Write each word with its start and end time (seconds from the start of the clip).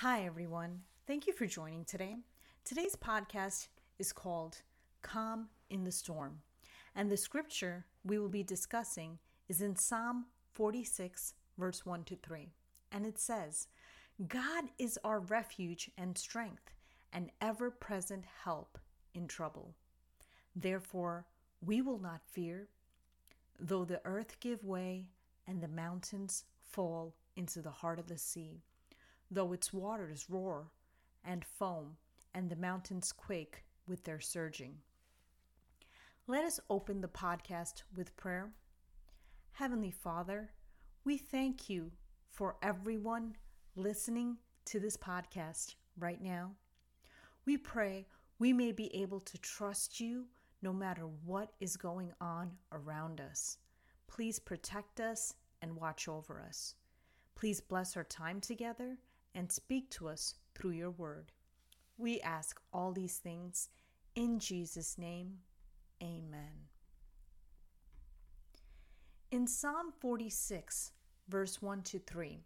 Hi, 0.00 0.26
everyone. 0.26 0.82
Thank 1.06 1.26
you 1.26 1.32
for 1.32 1.46
joining 1.46 1.86
today. 1.86 2.16
Today's 2.66 2.94
podcast 2.96 3.68
is 3.98 4.12
called 4.12 4.60
Calm 5.00 5.48
in 5.70 5.84
the 5.84 5.90
Storm, 5.90 6.40
and 6.94 7.10
the 7.10 7.16
scripture 7.16 7.86
we 8.04 8.18
will 8.18 8.28
be 8.28 8.42
discussing 8.42 9.18
is 9.48 9.62
in 9.62 9.74
Psalm 9.74 10.26
46, 10.52 11.32
verse 11.56 11.86
1 11.86 12.04
to 12.04 12.16
3. 12.16 12.52
And 12.92 13.06
it 13.06 13.18
says, 13.18 13.68
God 14.28 14.64
is 14.78 14.98
our 15.02 15.20
refuge 15.20 15.90
and 15.96 16.18
strength, 16.18 16.74
an 17.14 17.30
ever 17.40 17.70
present 17.70 18.26
help 18.44 18.76
in 19.14 19.26
trouble. 19.26 19.76
Therefore, 20.54 21.24
we 21.64 21.80
will 21.80 21.98
not 21.98 22.20
fear, 22.30 22.68
though 23.58 23.86
the 23.86 24.02
earth 24.04 24.36
give 24.40 24.62
way 24.62 25.06
and 25.46 25.62
the 25.62 25.68
mountains 25.68 26.44
fall 26.70 27.14
into 27.34 27.62
the 27.62 27.70
heart 27.70 27.98
of 27.98 28.08
the 28.08 28.18
sea, 28.18 28.60
though 29.30 29.52
its 29.52 29.72
waters 29.72 30.26
roar 30.28 30.68
and 31.24 31.44
foam, 31.44 31.96
and 32.34 32.48
the 32.48 32.56
mountains 32.56 33.12
quake 33.12 33.64
with 33.86 34.04
their 34.04 34.20
surging. 34.20 34.76
Let 36.26 36.44
us 36.44 36.60
open 36.70 37.00
the 37.00 37.08
podcast 37.08 37.82
with 37.94 38.16
prayer. 38.16 38.52
Heavenly 39.52 39.90
Father, 39.90 40.50
we 41.04 41.16
thank 41.16 41.68
you 41.70 41.92
for 42.30 42.56
everyone 42.62 43.36
listening 43.74 44.36
to 44.66 44.80
this 44.80 44.96
podcast 44.96 45.76
right 45.98 46.20
now. 46.20 46.52
We 47.44 47.56
pray 47.56 48.06
we 48.38 48.52
may 48.52 48.72
be 48.72 48.94
able 48.94 49.20
to 49.20 49.38
trust 49.38 50.00
you 50.00 50.26
no 50.62 50.72
matter 50.72 51.04
what 51.24 51.52
is 51.60 51.76
going 51.76 52.12
on 52.20 52.50
around 52.72 53.20
us. 53.20 53.58
Please 54.08 54.38
protect 54.38 55.00
us 55.00 55.34
and 55.62 55.76
watch 55.76 56.08
over 56.08 56.40
us. 56.40 56.74
Please 57.34 57.60
bless 57.60 57.96
our 57.96 58.04
time 58.04 58.40
together 58.40 58.98
and 59.36 59.52
speak 59.52 59.90
to 59.90 60.08
us 60.08 60.34
through 60.54 60.70
your 60.70 60.90
word. 60.90 61.30
We 61.98 62.20
ask 62.22 62.58
all 62.72 62.92
these 62.92 63.18
things 63.18 63.68
in 64.14 64.38
Jesus' 64.38 64.98
name. 64.98 65.38
Amen. 66.02 66.66
In 69.30 69.46
Psalm 69.46 69.92
46, 70.00 70.92
verse 71.28 71.60
1 71.60 71.82
to 71.82 71.98
3, 71.98 72.40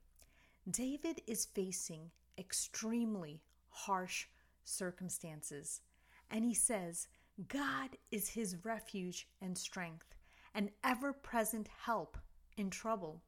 David 0.71 1.23
is 1.27 1.47
facing 1.47 2.11
extremely 2.37 3.41
harsh 3.69 4.27
circumstances, 4.65 5.81
and 6.31 6.45
he 6.45 6.55
says, 6.55 7.09
God 7.49 7.91
is 8.11 8.29
his 8.29 8.57
refuge 8.65 9.29
and 9.41 9.57
strength, 9.57 10.15
an 10.55 10.71
ever 10.85 11.13
present 11.13 11.69
help 11.85 12.19
in 12.57 12.71
trouble. 12.71 13.23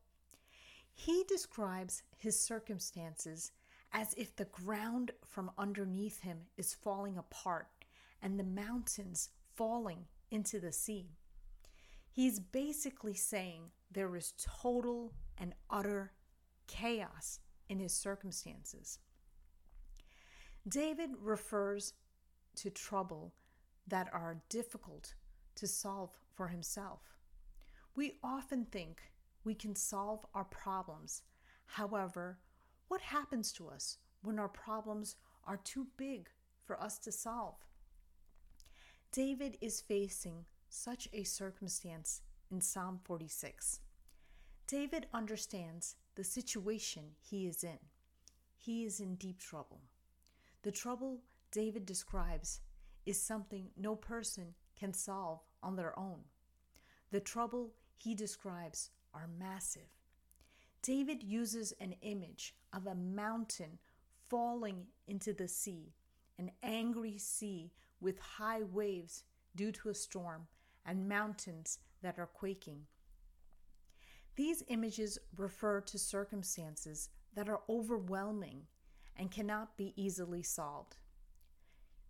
He 0.95 1.25
describes 1.29 2.03
his 2.17 2.39
circumstances 2.39 3.53
as 3.93 4.15
if 4.15 4.35
the 4.37 4.47
ground 4.47 5.11
from 5.27 5.51
underneath 5.59 6.21
him 6.21 6.39
is 6.57 6.75
falling 6.75 7.19
apart 7.19 7.69
and 8.23 8.39
the 8.39 8.45
mountains 8.45 9.31
falling 9.55 10.07
into 10.31 10.61
the 10.61 10.73
sea. 10.73 11.11
He's 12.11 12.39
basically 12.39 13.15
saying 13.15 13.71
there 13.91 14.17
is 14.17 14.35
total 14.39 15.13
and 15.39 15.55
utter 15.71 16.13
chaos 16.67 17.41
in 17.69 17.79
his 17.79 17.95
circumstances. 17.95 18.99
David 20.69 21.11
refers 21.21 21.95
to 22.57 22.71
trouble 22.71 23.33
that 23.89 24.09
are 24.13 24.43
difficult 24.49 25.15
to 25.57 25.67
solve 25.67 26.11
for 26.35 26.49
himself. 26.49 27.01
We 27.97 28.15
often 28.23 28.67
think 28.67 29.03
we 29.45 29.55
can 29.55 29.75
solve 29.75 30.25
our 30.35 30.45
problems. 30.45 31.23
However, 31.67 32.39
what 32.89 33.01
happens 33.01 33.53
to 33.53 33.69
us 33.69 33.99
when 34.23 34.39
our 34.39 34.49
problems 34.49 35.17
are 35.45 35.57
too 35.57 35.87
big 35.97 36.29
for 36.65 36.81
us 36.81 36.99
to 36.99 37.13
solve? 37.13 37.57
David 39.11 39.59
is 39.61 39.81
facing 39.81 40.45
such 40.69 41.09
a 41.13 41.25
circumstance 41.25 42.23
in 42.51 42.61
Psalm 42.61 43.01
46. 43.05 43.81
David 44.67 45.07
understands 45.13 45.97
the 46.15 46.25
situation 46.25 47.05
he 47.21 47.47
is 47.47 47.65
in. 47.65 47.79
He 48.57 48.85
is 48.85 49.01
in 49.01 49.17
deep 49.17 49.39
trouble. 49.39 49.81
The 50.63 50.71
trouble 50.71 51.21
David 51.51 51.85
describes 51.85 52.61
is 53.05 53.21
something 53.21 53.71
no 53.77 53.97
person 53.97 54.55
can 54.79 54.93
solve 54.93 55.41
on 55.63 55.77
their 55.77 55.99
own. 55.99 56.21
The 57.11 57.21
trouble 57.21 57.73
he 57.97 58.15
describes 58.15 58.91
are 59.15 59.29
massive. 59.39 59.89
David 60.83 61.23
uses 61.23 61.73
an 61.81 61.95
image 62.03 62.55
of 62.73 62.87
a 62.87 62.95
mountain 62.95 63.79
falling 64.29 64.87
into 65.07 65.33
the 65.33 65.49
sea, 65.49 65.95
an 66.39 66.51
angry 66.63 67.19
sea 67.19 67.73
with 68.01 68.19
high 68.19 68.63
waves 68.63 69.25
due 69.55 69.71
to 69.73 69.91
a 69.91 69.95
storm 69.95 70.47
and 70.85 71.09
mountains 71.09 71.79
that 72.03 72.19
are 72.19 72.27
quaking. 72.27 72.83
These 74.35 74.65
images 74.69 75.19
refer 75.37 75.81
to 75.83 75.99
circumstances 75.99 77.11
that 77.35 77.49
are 77.49 77.61
overwhelming 77.69 78.63
and 79.17 79.31
cannot 79.31 79.77
be 79.77 79.93
easily 79.97 80.43
solved. 80.43 80.97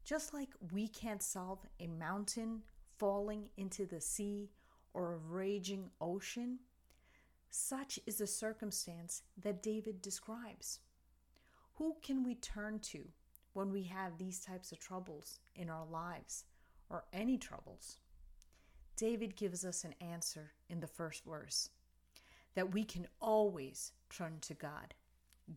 Just 0.05 0.33
like 0.33 0.51
we 0.73 0.89
can't 0.89 1.23
solve 1.23 1.59
a 1.81 1.87
mountain 1.87 2.63
falling 2.99 3.49
into 3.57 3.87
the 3.87 4.01
sea 4.01 4.51
or 4.95 5.15
a 5.15 5.19
raging 5.19 5.91
ocean, 6.01 6.59
such 7.55 7.99
is 8.07 8.17
the 8.17 8.27
circumstance 8.27 9.23
that 9.43 9.63
David 9.63 10.01
describes. 10.01 10.81
Who 11.75 11.97
can 12.03 12.25
we 12.25 12.35
turn 12.37 12.79
to 12.81 13.09
when 13.53 13.71
we 13.71 13.83
have 13.85 14.17
these 14.17 14.41
types 14.41 14.73
of 14.73 14.79
troubles 14.79 15.39
in 15.55 15.69
our 15.69 15.85
lives 15.85 16.45
or 16.89 17.05
any 17.13 17.37
troubles? 17.37 17.99
David 18.97 19.37
gives 19.37 19.67
us 19.67 19.85
an 19.85 19.95
answer 20.01 20.53
in 20.71 20.81
the 20.81 20.87
first 20.87 21.25
verse 21.25 21.69
that 22.55 22.73
we 22.73 22.85
can 22.85 23.07
always 23.21 23.93
turn 24.09 24.39
to 24.41 24.55
God. 24.55 24.95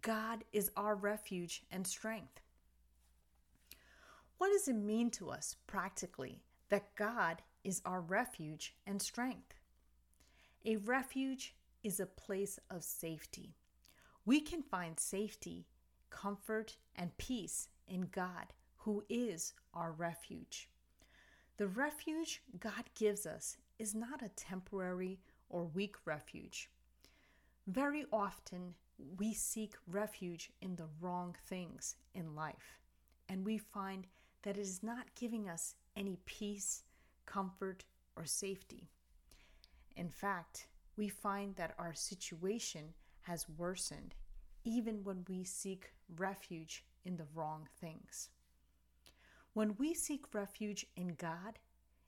God 0.01 0.44
is 0.51 0.72
our 0.75 0.95
refuge 0.95 1.63
and 1.72 1.88
strength. 1.88 2.41
What 4.38 4.51
does 4.51 4.67
it 4.67 4.75
mean 4.75 5.11
to 5.11 5.29
us 5.29 5.55
practically 5.66 6.41
that 6.69 6.95
God 6.97 7.41
is 7.63 7.81
our 7.85 8.01
refuge 8.01 8.75
and 8.85 9.01
strength? 9.01 9.53
A 10.66 10.75
refuge 10.78 11.55
is 11.85 12.00
a 12.00 12.06
place 12.07 12.59
of 12.72 12.84
safety. 12.84 13.53
We 14.25 14.41
can 14.41 14.63
find 14.63 15.00
safety, 15.00 15.68
comfort, 16.09 16.78
and 16.96 17.16
peace 17.18 17.69
in 17.88 18.07
God, 18.12 18.53
who 18.78 19.03
is 19.07 19.53
our 19.72 19.91
refuge. 19.91 20.68
The 21.57 21.68
refuge 21.68 22.41
God 22.59 22.85
gives 22.96 23.28
us 23.28 23.57
is 23.78 23.94
not 23.94 24.23
a 24.23 24.29
temporary 24.29 25.19
or 25.47 25.66
weak 25.66 25.96
refuge. 26.06 26.72
Very 27.68 28.06
often, 28.12 28.73
we 29.19 29.31
seek 29.31 29.75
refuge 29.88 30.50
in 30.62 30.75
the 30.78 30.90
wrong 31.00 31.35
things 31.47 31.97
in 32.16 32.34
life, 32.34 32.79
and 33.29 33.46
we 33.46 33.59
find 33.59 34.07
that 34.41 34.57
it 34.57 34.62
is 34.62 34.81
not 34.81 35.13
giving 35.13 35.47
us 35.47 35.75
any 35.96 36.17
peace, 36.25 36.81
comfort, 37.28 37.85
or 38.16 38.25
safety. 38.25 38.90
In 39.96 40.09
fact, 40.09 40.67
we 40.97 41.07
find 41.07 41.56
that 41.56 41.75
our 41.78 41.94
situation 41.94 42.94
has 43.22 43.47
worsened 43.57 44.16
even 44.63 45.03
when 45.03 45.23
we 45.28 45.44
seek 45.44 45.91
refuge 46.17 46.83
in 47.03 47.17
the 47.17 47.28
wrong 47.33 47.67
things. 47.79 48.29
When 49.53 49.75
we 49.78 49.94
seek 49.94 50.34
refuge 50.34 50.85
in 50.95 51.16
God, 51.16 51.59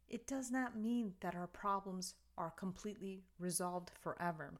it 0.09 0.27
does 0.27 0.51
not 0.51 0.77
mean 0.77 1.13
that 1.21 1.35
our 1.35 1.47
problems 1.47 2.15
are 2.37 2.51
completely 2.51 3.23
resolved 3.39 3.91
forever. 4.01 4.53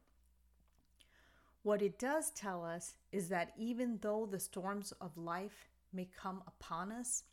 What 1.62 1.82
it 1.82 1.98
does 1.98 2.30
tell 2.30 2.64
us 2.64 2.96
is 3.12 3.28
that 3.28 3.52
even 3.56 3.98
though 4.00 4.26
the 4.26 4.40
storms 4.40 4.92
of 5.00 5.16
life 5.16 5.68
may 5.92 6.08
come 6.16 6.42
upon 6.46 6.92
us, 6.92 7.24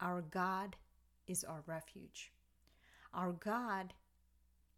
our 0.00 0.22
God 0.22 0.76
is 1.26 1.42
our 1.44 1.62
refuge. 1.66 2.32
Our 3.14 3.32
God 3.32 3.94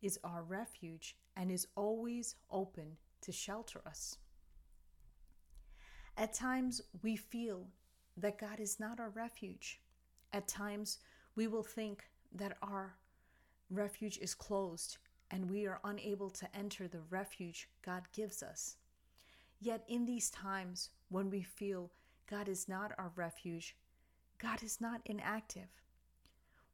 is 0.05 0.19
our 0.23 0.43
refuge 0.43 1.17
and 1.35 1.51
is 1.51 1.67
always 1.77 2.37
open 2.51 2.99
to 3.23 3.33
shelter 3.33 3.81
us. 3.87 4.19
At 6.19 6.35
times, 6.35 6.83
we 7.03 7.17
feel 7.17 7.67
that 8.19 8.39
God 8.39 8.61
is 8.61 8.79
not 8.79 9.01
our 9.01 9.09
refuge. 9.09 9.81
At 10.33 10.47
times, 10.47 10.99
we 11.35 11.47
will 11.47 11.63
think 11.63 12.05
that 12.35 12.59
our 12.63 12.95
refuge 13.71 14.19
is 14.19 14.35
closed 14.35 14.99
and 15.31 15.51
we 15.51 15.67
are 15.67 15.81
unable 15.85 16.29
to 16.31 16.55
enter 16.55 16.87
the 16.87 17.01
refuge 17.09 17.69
God 17.83 18.03
gives 18.13 18.43
us. 18.43 18.77
Yet, 19.59 19.85
in 19.89 20.05
these 20.05 20.29
times 20.29 20.91
when 21.09 21.31
we 21.31 21.43
feel 21.43 21.91
God 22.31 22.49
is 22.49 22.69
not 22.69 22.93
our 22.99 23.11
refuge, 23.17 23.75
God 24.39 24.63
is 24.63 24.81
not 24.83 25.01
inactive. 25.07 25.71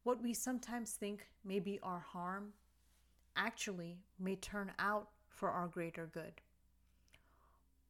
What 0.02 0.20
we 0.20 0.34
sometimes 0.34 0.92
think 0.92 1.28
may 1.44 1.60
be 1.60 1.78
our 1.82 2.00
harm 2.00 2.54
actually 3.36 3.98
may 4.18 4.36
turn 4.36 4.72
out 4.78 5.08
for 5.28 5.50
our 5.50 5.68
greater 5.68 6.06
good. 6.06 6.40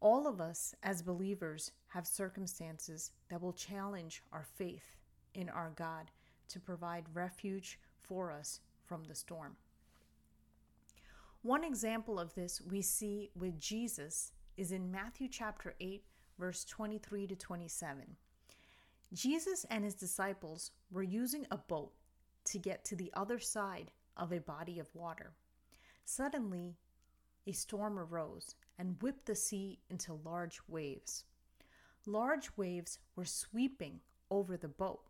All 0.01 0.27
of 0.27 0.41
us 0.41 0.75
as 0.83 1.03
believers 1.03 1.73
have 1.89 2.07
circumstances 2.07 3.11
that 3.29 3.43
will 3.43 3.53
challenge 3.53 4.23
our 4.33 4.45
faith 4.45 4.97
in 5.35 5.49
our 5.49 5.73
God 5.77 6.11
to 6.49 6.61
provide 6.61 7.05
refuge 7.13 7.79
for 8.01 8.33
us 8.33 8.61
from 8.87 9.05
the 9.05 9.15
storm. 9.15 9.57
One 11.43 11.65
example 11.65 12.19
of 12.19 12.35
this 12.35 12.61
we 12.61 12.83
see 12.83 13.31
with 13.35 13.59
Jesus 13.59 14.33
is 14.57 14.73
in 14.73 14.91
Matthew 14.91 15.29
chapter 15.29 15.75
8, 15.81 16.03
verse 16.39 16.65
23 16.65 17.27
to 17.29 17.37
27. 17.37 18.17
Jesus 19.13 19.65
and 19.71 19.85
his 19.85 19.95
disciples 19.95 20.71
were 20.91 21.03
using 21.03 21.47
a 21.51 21.57
boat 21.57 21.93
to 22.45 22.59
get 22.59 22.85
to 22.85 22.97
the 22.97 23.11
other 23.15 23.39
side 23.39 23.91
of 24.21 24.33
a 24.33 24.39
body 24.39 24.79
of 24.79 24.95
water. 24.95 25.33
Suddenly, 26.05 26.77
a 27.47 27.53
storm 27.53 27.99
arose 27.99 28.55
and 28.79 29.01
whipped 29.03 29.27
the 29.27 29.35
sea 29.35 29.81
into 29.89 30.21
large 30.25 30.61
waves. 30.69 31.25
Large 32.07 32.51
waves 32.57 32.99
were 33.17 33.25
sweeping 33.25 34.01
over 34.31 34.57
the 34.57 34.69
boat. 34.69 35.01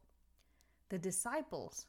The 0.89 0.99
disciples, 0.99 1.87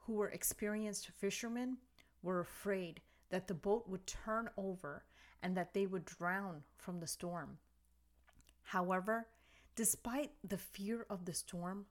who 0.00 0.14
were 0.14 0.28
experienced 0.28 1.08
fishermen, 1.18 1.78
were 2.22 2.40
afraid 2.40 3.00
that 3.30 3.48
the 3.48 3.54
boat 3.54 3.88
would 3.88 4.06
turn 4.06 4.48
over 4.56 5.04
and 5.42 5.56
that 5.56 5.72
they 5.74 5.86
would 5.86 6.04
drown 6.04 6.62
from 6.76 7.00
the 7.00 7.06
storm. 7.06 7.58
However, 8.62 9.26
despite 9.76 10.32
the 10.44 10.58
fear 10.58 11.06
of 11.08 11.24
the 11.24 11.34
storm 11.34 11.86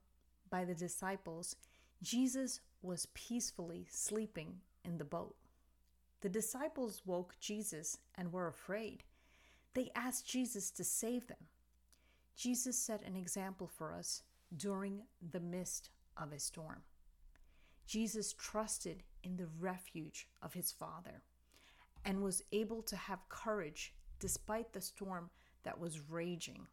by 0.50 0.64
the 0.64 0.74
disciples, 0.74 1.56
Jesus 2.02 2.60
was 2.82 3.06
peacefully 3.14 3.86
sleeping 3.90 4.60
in 4.88 4.98
the 4.98 5.04
boat. 5.04 5.36
The 6.20 6.28
disciples 6.28 7.02
woke 7.04 7.36
Jesus 7.38 7.98
and 8.16 8.32
were 8.32 8.48
afraid. 8.48 9.04
They 9.74 9.90
asked 9.94 10.26
Jesus 10.26 10.70
to 10.72 10.82
save 10.82 11.28
them. 11.28 11.46
Jesus 12.34 12.76
set 12.76 13.02
an 13.02 13.14
example 13.14 13.68
for 13.68 13.92
us 13.92 14.22
during 14.56 15.02
the 15.30 15.40
midst 15.40 15.90
of 16.16 16.32
a 16.32 16.38
storm. 16.38 16.82
Jesus 17.86 18.32
trusted 18.32 19.02
in 19.22 19.36
the 19.36 19.48
refuge 19.60 20.28
of 20.42 20.52
his 20.54 20.72
Father 20.72 21.22
and 22.04 22.22
was 22.22 22.42
able 22.52 22.82
to 22.82 22.96
have 22.96 23.28
courage 23.28 23.94
despite 24.18 24.72
the 24.72 24.80
storm 24.80 25.30
that 25.62 25.78
was 25.78 26.00
raging. 26.10 26.66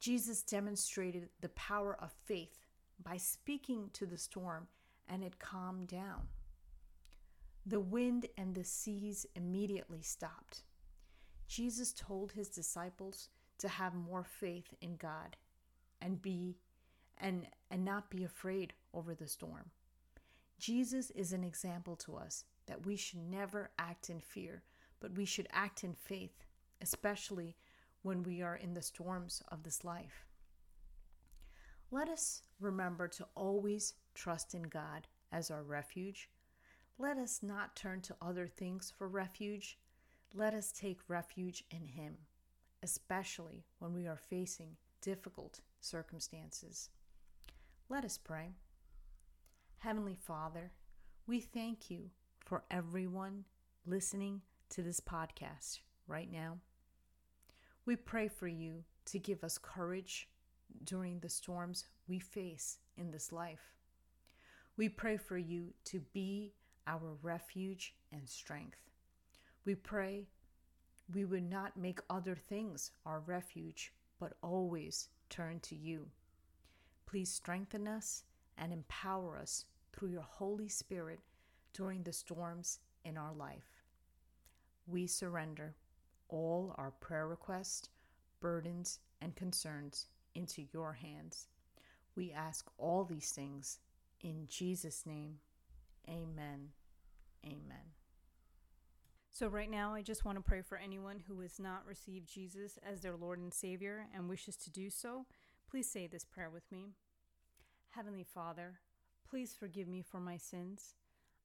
Jesus 0.00 0.42
demonstrated 0.42 1.28
the 1.40 1.48
power 1.50 1.96
of 2.00 2.12
faith 2.24 2.58
by 3.02 3.16
speaking 3.16 3.90
to 3.94 4.06
the 4.06 4.18
storm 4.18 4.66
and 5.08 5.22
it 5.22 5.38
calmed 5.38 5.88
down. 5.88 6.28
The 7.66 7.80
wind 7.80 8.26
and 8.36 8.54
the 8.54 8.64
seas 8.64 9.26
immediately 9.34 10.02
stopped. 10.02 10.64
Jesus 11.48 11.92
told 11.92 12.32
his 12.32 12.48
disciples 12.48 13.28
to 13.58 13.68
have 13.68 13.94
more 13.94 14.24
faith 14.24 14.74
in 14.80 14.96
God 14.96 15.36
and 16.00 16.20
be 16.20 16.58
and 17.18 17.46
and 17.70 17.84
not 17.84 18.10
be 18.10 18.24
afraid 18.24 18.72
over 18.92 19.14
the 19.14 19.28
storm. 19.28 19.70
Jesus 20.58 21.10
is 21.10 21.32
an 21.32 21.44
example 21.44 21.96
to 21.96 22.16
us 22.16 22.44
that 22.66 22.84
we 22.84 22.96
should 22.96 23.20
never 23.20 23.70
act 23.78 24.10
in 24.10 24.20
fear, 24.20 24.62
but 25.00 25.14
we 25.14 25.24
should 25.24 25.48
act 25.52 25.84
in 25.84 25.94
faith, 25.94 26.44
especially 26.80 27.56
when 28.02 28.22
we 28.22 28.42
are 28.42 28.56
in 28.56 28.74
the 28.74 28.82
storms 28.82 29.42
of 29.48 29.62
this 29.62 29.84
life. 29.84 30.26
Let 31.90 32.08
us 32.08 32.42
remember 32.60 33.08
to 33.08 33.26
always 33.34 33.94
trust 34.14 34.54
in 34.54 34.64
God 34.64 35.06
as 35.32 35.50
our 35.50 35.62
refuge. 35.62 36.28
Let 36.98 37.18
us 37.18 37.40
not 37.42 37.74
turn 37.74 38.02
to 38.02 38.16
other 38.22 38.46
things 38.46 38.92
for 38.96 39.08
refuge. 39.08 39.78
Let 40.32 40.54
us 40.54 40.70
take 40.70 41.00
refuge 41.08 41.64
in 41.70 41.86
Him, 41.88 42.16
especially 42.84 43.64
when 43.80 43.92
we 43.92 44.06
are 44.06 44.16
facing 44.16 44.76
difficult 45.00 45.60
circumstances. 45.80 46.90
Let 47.88 48.04
us 48.04 48.16
pray. 48.16 48.54
Heavenly 49.78 50.14
Father, 50.14 50.70
we 51.26 51.40
thank 51.40 51.90
you 51.90 52.10
for 52.44 52.62
everyone 52.70 53.44
listening 53.86 54.42
to 54.70 54.82
this 54.82 55.00
podcast 55.00 55.80
right 56.06 56.30
now. 56.30 56.58
We 57.86 57.96
pray 57.96 58.28
for 58.28 58.46
you 58.46 58.84
to 59.06 59.18
give 59.18 59.42
us 59.42 59.58
courage 59.58 60.28
during 60.84 61.18
the 61.18 61.28
storms 61.28 61.86
we 62.06 62.20
face 62.20 62.78
in 62.96 63.10
this 63.10 63.32
life. 63.32 63.74
We 64.76 64.88
pray 64.88 65.16
for 65.16 65.36
you 65.36 65.74
to 65.86 66.00
be 66.12 66.54
our 66.86 67.16
refuge 67.22 67.94
and 68.12 68.28
strength. 68.28 68.78
We 69.64 69.74
pray 69.74 70.26
we 71.12 71.24
would 71.24 71.48
not 71.48 71.76
make 71.76 72.00
other 72.08 72.36
things 72.36 72.90
our 73.04 73.20
refuge, 73.20 73.92
but 74.18 74.34
always 74.42 75.08
turn 75.28 75.60
to 75.60 75.74
you. 75.74 76.06
Please 77.06 77.30
strengthen 77.30 77.86
us 77.86 78.24
and 78.56 78.72
empower 78.72 79.38
us 79.38 79.66
through 79.92 80.08
your 80.10 80.22
Holy 80.22 80.68
Spirit 80.68 81.20
during 81.72 82.02
the 82.02 82.12
storms 82.12 82.78
in 83.04 83.16
our 83.16 83.32
life. 83.34 83.82
We 84.86 85.06
surrender 85.06 85.76
all 86.28 86.74
our 86.78 86.90
prayer 86.90 87.28
requests, 87.28 87.88
burdens, 88.40 89.00
and 89.20 89.36
concerns 89.36 90.06
into 90.34 90.64
your 90.72 90.92
hands. 90.94 91.48
We 92.16 92.32
ask 92.32 92.70
all 92.78 93.04
these 93.04 93.30
things 93.30 93.78
in 94.20 94.46
Jesus' 94.46 95.04
name. 95.06 95.36
Amen. 96.08 96.70
Amen. 97.44 97.94
So, 99.30 99.48
right 99.48 99.70
now, 99.70 99.94
I 99.94 100.02
just 100.02 100.24
want 100.24 100.38
to 100.38 100.42
pray 100.42 100.62
for 100.62 100.78
anyone 100.78 101.20
who 101.26 101.40
has 101.40 101.58
not 101.58 101.86
received 101.86 102.32
Jesus 102.32 102.78
as 102.88 103.00
their 103.00 103.16
Lord 103.16 103.40
and 103.40 103.52
Savior 103.52 104.06
and 104.14 104.28
wishes 104.28 104.56
to 104.58 104.70
do 104.70 104.90
so. 104.90 105.26
Please 105.68 105.90
say 105.90 106.06
this 106.06 106.24
prayer 106.24 106.50
with 106.50 106.70
me 106.70 106.90
Heavenly 107.90 108.24
Father, 108.24 108.80
please 109.28 109.54
forgive 109.58 109.88
me 109.88 110.02
for 110.02 110.20
my 110.20 110.36
sins. 110.36 110.94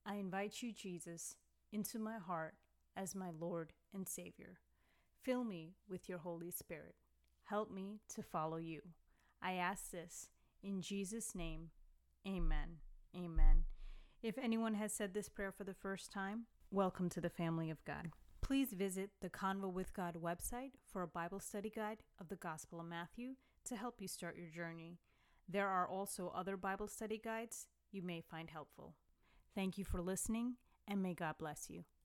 I 0.05 0.15
invite 0.15 0.61
you, 0.61 0.71
Jesus, 0.71 1.35
into 1.71 1.99
my 1.99 2.17
heart 2.17 2.55
as 2.95 3.15
my 3.15 3.31
Lord 3.39 3.73
and 3.93 4.07
Savior. 4.07 4.59
Fill 5.23 5.43
me 5.43 5.73
with 5.89 6.07
your 6.07 6.19
Holy 6.19 6.51
Spirit. 6.51 6.95
Help 7.45 7.71
me 7.71 7.99
to 8.15 8.21
follow 8.21 8.57
you. 8.57 8.81
I 9.41 9.53
ask 9.53 9.91
this 9.91 10.27
in 10.61 10.81
Jesus' 10.81 11.33
name. 11.33 11.69
Amen. 12.27 12.77
Amen. 13.15 13.63
If 14.21 14.37
anyone 14.37 14.73
has 14.73 14.91
said 14.91 15.13
this 15.13 15.29
prayer 15.29 15.53
for 15.53 15.63
the 15.63 15.73
first 15.73 16.11
time, 16.11 16.47
welcome 16.71 17.07
to 17.11 17.21
the 17.21 17.29
family 17.29 17.69
of 17.69 17.85
God. 17.85 18.11
Please 18.41 18.73
visit 18.73 19.11
the 19.21 19.29
Convo 19.29 19.71
with 19.71 19.93
God 19.93 20.17
website 20.21 20.71
for 20.91 21.01
a 21.01 21.07
Bible 21.07 21.39
study 21.39 21.71
guide 21.73 21.99
of 22.19 22.27
the 22.27 22.35
Gospel 22.35 22.81
of 22.81 22.85
Matthew 22.85 23.35
to 23.63 23.77
help 23.77 24.01
you 24.01 24.09
start 24.09 24.35
your 24.35 24.49
journey. 24.49 24.97
There 25.47 25.69
are 25.69 25.87
also 25.87 26.33
other 26.35 26.57
Bible 26.57 26.89
study 26.89 27.17
guides 27.17 27.67
you 27.93 28.01
may 28.01 28.19
find 28.19 28.49
helpful. 28.49 28.95
Thank 29.55 29.77
you 29.77 29.85
for 29.85 30.01
listening, 30.01 30.55
and 30.85 31.01
may 31.01 31.13
God 31.13 31.35
bless 31.39 31.69
you. 31.69 31.85